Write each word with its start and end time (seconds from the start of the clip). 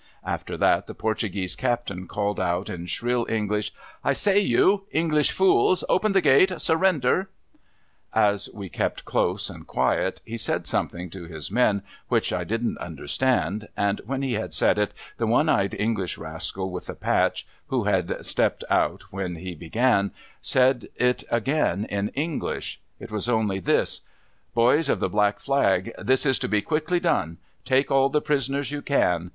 After 0.25 0.57
that, 0.57 0.87
the 0.87 0.95
Portuguese 0.95 1.55
captain 1.55 2.07
called 2.07 2.39
out 2.39 2.71
in 2.71 2.87
shrill 2.87 3.27
English,' 3.29 3.71
I 4.03 4.13
say 4.13 4.39
you! 4.39 4.85
English 4.89 5.29
fools! 5.29 5.83
Open 5.89 6.13
the 6.13 6.21
gate! 6.21 6.59
Surrender!' 6.59 7.29
As 8.31 8.49
we 8.51 8.67
kept 8.67 9.05
close 9.05 9.47
and 9.47 9.67
quiet, 9.67 10.19
he 10.25 10.37
said 10.37 10.65
something 10.65 11.11
to 11.11 11.25
his 11.25 11.51
men 11.51 11.83
which' 12.07 12.33
I 12.33 12.43
didn't 12.43 12.79
understand, 12.79 13.67
and 13.77 14.01
when 14.03 14.23
he 14.23 14.33
had 14.33 14.55
said 14.55 14.79
it, 14.79 14.91
the 15.17 15.27
one 15.27 15.47
eyed 15.47 15.75
English 15.77 16.17
rascal 16.17 16.71
with 16.71 16.87
the 16.87 16.95
patch 16.95 17.45
(who 17.67 17.83
had 17.83 18.25
stepped 18.25 18.63
out 18.71 19.03
when 19.11 19.35
he 19.35 19.53
began), 19.53 20.09
said 20.41 20.77
i66 20.77 20.79
PKRII 20.79 20.83
S 20.83 20.87
OF 20.87 20.87
CERTAIN 20.87 21.09
ENGLISH 21.11 21.11
PRISONERS 21.29 21.57
it 21.59 21.91
again 21.93 22.11
in 22.17 22.37
Knglisli. 22.39 22.77
It 22.99 23.11
was 23.11 23.29
only 23.29 23.59
this. 23.59 24.01
'Boys 24.55 24.89
of 24.89 24.99
the 24.99 25.09
black 25.09 25.37
flag, 25.37 25.93
this 25.99 26.25
is 26.25 26.39
to 26.39 26.47
be 26.47 26.63
quickly 26.63 26.99
done. 26.99 27.37
Take 27.63 27.91
all 27.91 28.09
the 28.09 28.19
prisoners 28.19 28.71
you 28.71 28.81
can. 28.81 29.29